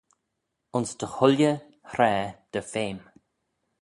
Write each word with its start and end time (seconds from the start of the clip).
Ayns 0.75 0.91
dy 0.99 1.07
chooilley 1.15 1.57
hraa 1.91 2.25
dy 2.51 2.59
feme. 2.71 3.05